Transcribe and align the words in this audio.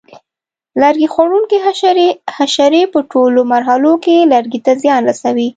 لرګي 0.81 1.07
خوړونکي 1.13 1.57
حشرې: 1.65 2.09
حشرې 2.37 2.83
په 2.93 2.99
ټولو 3.11 3.39
مرحلو 3.53 3.93
کې 4.03 4.27
لرګیو 4.33 4.63
ته 4.65 4.71
زیان 4.83 5.01
رسوي. 5.09 5.49